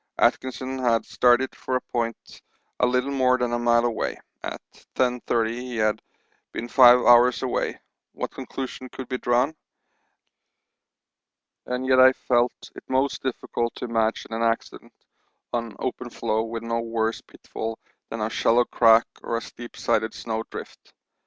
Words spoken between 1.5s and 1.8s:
for